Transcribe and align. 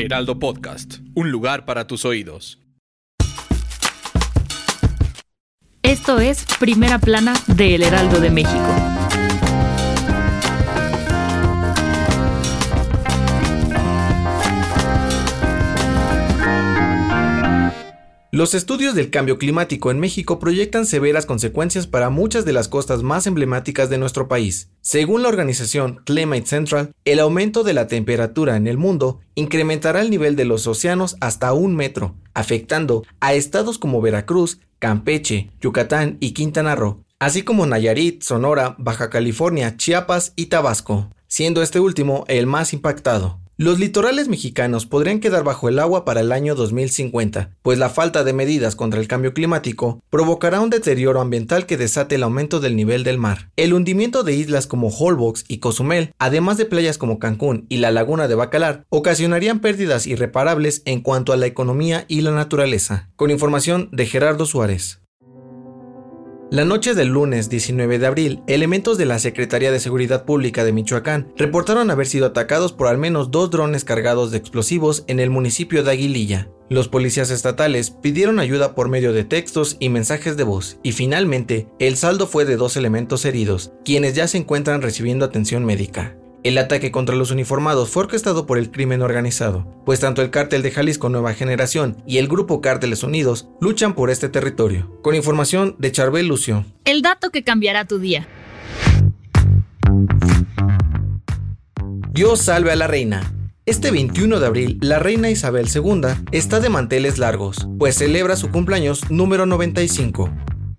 Heraldo 0.00 0.38
Podcast, 0.38 1.00
un 1.14 1.30
lugar 1.30 1.66
para 1.66 1.86
tus 1.86 2.06
oídos. 2.06 2.58
Esto 5.82 6.18
es 6.20 6.46
Primera 6.58 6.98
Plana 6.98 7.34
de 7.46 7.74
El 7.74 7.82
Heraldo 7.82 8.18
de 8.20 8.30
México. 8.30 8.99
Los 18.40 18.54
estudios 18.54 18.94
del 18.94 19.10
cambio 19.10 19.36
climático 19.36 19.90
en 19.90 20.00
México 20.00 20.38
proyectan 20.38 20.86
severas 20.86 21.26
consecuencias 21.26 21.86
para 21.86 22.08
muchas 22.08 22.46
de 22.46 22.54
las 22.54 22.68
costas 22.68 23.02
más 23.02 23.26
emblemáticas 23.26 23.90
de 23.90 23.98
nuestro 23.98 24.28
país. 24.28 24.70
Según 24.80 25.22
la 25.22 25.28
organización 25.28 26.00
Climate 26.06 26.46
Central, 26.46 26.92
el 27.04 27.18
aumento 27.18 27.64
de 27.64 27.74
la 27.74 27.86
temperatura 27.86 28.56
en 28.56 28.66
el 28.66 28.78
mundo 28.78 29.20
incrementará 29.34 30.00
el 30.00 30.08
nivel 30.08 30.36
de 30.36 30.46
los 30.46 30.66
océanos 30.66 31.18
hasta 31.20 31.52
un 31.52 31.76
metro, 31.76 32.14
afectando 32.32 33.04
a 33.20 33.34
estados 33.34 33.76
como 33.76 34.00
Veracruz, 34.00 34.58
Campeche, 34.78 35.50
Yucatán 35.60 36.16
y 36.18 36.30
Quintana 36.30 36.74
Roo, 36.74 37.04
así 37.18 37.42
como 37.42 37.66
Nayarit, 37.66 38.22
Sonora, 38.22 38.74
Baja 38.78 39.10
California, 39.10 39.76
Chiapas 39.76 40.32
y 40.34 40.46
Tabasco, 40.46 41.10
siendo 41.26 41.60
este 41.60 41.78
último 41.78 42.24
el 42.26 42.46
más 42.46 42.72
impactado. 42.72 43.38
Los 43.62 43.78
litorales 43.78 44.28
mexicanos 44.28 44.86
podrían 44.86 45.20
quedar 45.20 45.44
bajo 45.44 45.68
el 45.68 45.80
agua 45.80 46.06
para 46.06 46.22
el 46.22 46.32
año 46.32 46.54
2050, 46.54 47.58
pues 47.60 47.78
la 47.78 47.90
falta 47.90 48.24
de 48.24 48.32
medidas 48.32 48.74
contra 48.74 48.98
el 48.98 49.06
cambio 49.06 49.34
climático 49.34 50.02
provocará 50.08 50.62
un 50.62 50.70
deterioro 50.70 51.20
ambiental 51.20 51.66
que 51.66 51.76
desate 51.76 52.14
el 52.14 52.22
aumento 52.22 52.60
del 52.60 52.74
nivel 52.74 53.04
del 53.04 53.18
mar. 53.18 53.50
El 53.56 53.74
hundimiento 53.74 54.22
de 54.22 54.32
islas 54.32 54.66
como 54.66 54.88
Holbox 54.88 55.44
y 55.46 55.58
Cozumel, 55.58 56.14
además 56.18 56.56
de 56.56 56.64
playas 56.64 56.96
como 56.96 57.18
Cancún 57.18 57.66
y 57.68 57.76
la 57.76 57.90
laguna 57.90 58.28
de 58.28 58.34
Bacalar, 58.34 58.86
ocasionarían 58.88 59.60
pérdidas 59.60 60.06
irreparables 60.06 60.80
en 60.86 61.02
cuanto 61.02 61.34
a 61.34 61.36
la 61.36 61.44
economía 61.44 62.06
y 62.08 62.22
la 62.22 62.30
naturaleza. 62.30 63.10
Con 63.14 63.30
información 63.30 63.90
de 63.92 64.06
Gerardo 64.06 64.46
Suárez. 64.46 65.02
La 66.50 66.64
noche 66.64 66.96
del 66.96 67.06
lunes 67.06 67.48
19 67.48 68.00
de 68.00 68.06
abril, 68.08 68.42
elementos 68.48 68.98
de 68.98 69.04
la 69.04 69.20
Secretaría 69.20 69.70
de 69.70 69.78
Seguridad 69.78 70.24
Pública 70.24 70.64
de 70.64 70.72
Michoacán 70.72 71.32
reportaron 71.36 71.92
haber 71.92 72.08
sido 72.08 72.26
atacados 72.26 72.72
por 72.72 72.88
al 72.88 72.98
menos 72.98 73.30
dos 73.30 73.52
drones 73.52 73.84
cargados 73.84 74.32
de 74.32 74.38
explosivos 74.38 75.04
en 75.06 75.20
el 75.20 75.30
municipio 75.30 75.84
de 75.84 75.92
Aguililla. 75.92 76.48
Los 76.68 76.88
policías 76.88 77.30
estatales 77.30 77.92
pidieron 77.92 78.40
ayuda 78.40 78.74
por 78.74 78.88
medio 78.88 79.12
de 79.12 79.22
textos 79.22 79.76
y 79.78 79.90
mensajes 79.90 80.36
de 80.36 80.42
voz, 80.42 80.80
y 80.82 80.90
finalmente 80.90 81.68
el 81.78 81.96
saldo 81.96 82.26
fue 82.26 82.44
de 82.44 82.56
dos 82.56 82.76
elementos 82.76 83.24
heridos, 83.24 83.70
quienes 83.84 84.16
ya 84.16 84.26
se 84.26 84.38
encuentran 84.38 84.82
recibiendo 84.82 85.24
atención 85.24 85.64
médica. 85.64 86.16
El 86.42 86.56
ataque 86.56 86.90
contra 86.90 87.16
los 87.16 87.30
uniformados 87.30 87.90
fue 87.90 88.04
orquestado 88.04 88.46
por 88.46 88.56
el 88.56 88.70
crimen 88.70 89.02
organizado, 89.02 89.66
pues 89.84 90.00
tanto 90.00 90.22
el 90.22 90.30
cártel 90.30 90.62
de 90.62 90.70
Jalisco 90.70 91.10
Nueva 91.10 91.34
Generación 91.34 92.02
y 92.06 92.16
el 92.16 92.28
grupo 92.28 92.62
Cárteles 92.62 93.02
Unidos 93.02 93.48
luchan 93.60 93.94
por 93.94 94.08
este 94.08 94.30
territorio. 94.30 94.90
Con 95.02 95.14
información 95.14 95.76
de 95.78 95.92
Charbel 95.92 96.26
Lucio. 96.26 96.64
El 96.86 97.02
dato 97.02 97.28
que 97.28 97.44
cambiará 97.44 97.84
tu 97.84 97.98
día. 97.98 98.26
Dios 102.12 102.40
salve 102.40 102.72
a 102.72 102.76
la 102.76 102.86
reina. 102.86 103.34
Este 103.66 103.90
21 103.90 104.40
de 104.40 104.46
abril, 104.46 104.78
la 104.80 104.98
reina 104.98 105.28
Isabel 105.30 105.68
II 105.72 106.24
está 106.32 106.58
de 106.58 106.70
manteles 106.70 107.18
largos, 107.18 107.68
pues 107.78 107.96
celebra 107.96 108.36
su 108.36 108.50
cumpleaños 108.50 109.10
número 109.10 109.44
95. 109.44 110.30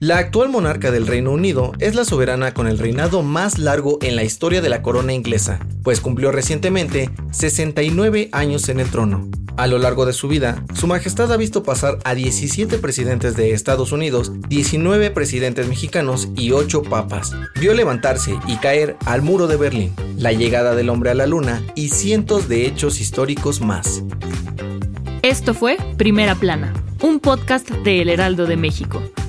La 0.00 0.18
actual 0.18 0.48
monarca 0.48 0.92
del 0.92 1.08
Reino 1.08 1.32
Unido 1.32 1.72
es 1.80 1.96
la 1.96 2.04
soberana 2.04 2.54
con 2.54 2.68
el 2.68 2.78
reinado 2.78 3.24
más 3.24 3.58
largo 3.58 3.98
en 4.00 4.14
la 4.14 4.22
historia 4.22 4.60
de 4.60 4.68
la 4.68 4.80
corona 4.80 5.12
inglesa, 5.12 5.58
pues 5.82 6.00
cumplió 6.00 6.30
recientemente 6.30 7.10
69 7.32 8.28
años 8.30 8.68
en 8.68 8.78
el 8.78 8.88
trono. 8.90 9.28
A 9.56 9.66
lo 9.66 9.78
largo 9.78 10.06
de 10.06 10.12
su 10.12 10.28
vida, 10.28 10.64
Su 10.72 10.86
Majestad 10.86 11.32
ha 11.32 11.36
visto 11.36 11.64
pasar 11.64 11.98
a 12.04 12.14
17 12.14 12.78
presidentes 12.78 13.34
de 13.34 13.50
Estados 13.50 13.90
Unidos, 13.90 14.30
19 14.48 15.10
presidentes 15.10 15.66
mexicanos 15.66 16.28
y 16.36 16.52
8 16.52 16.84
papas. 16.84 17.32
Vio 17.58 17.74
levantarse 17.74 18.38
y 18.46 18.54
caer 18.58 18.96
al 19.04 19.22
muro 19.22 19.48
de 19.48 19.56
Berlín, 19.56 19.96
la 20.16 20.30
llegada 20.30 20.76
del 20.76 20.90
hombre 20.90 21.10
a 21.10 21.14
la 21.14 21.26
luna 21.26 21.60
y 21.74 21.88
cientos 21.88 22.48
de 22.48 22.68
hechos 22.68 23.00
históricos 23.00 23.60
más. 23.60 24.04
Esto 25.22 25.54
fue 25.54 25.76
Primera 25.96 26.36
Plana, 26.36 26.72
un 27.02 27.18
podcast 27.18 27.68
de 27.68 28.00
El 28.02 28.10
Heraldo 28.10 28.46
de 28.46 28.56
México. 28.56 29.02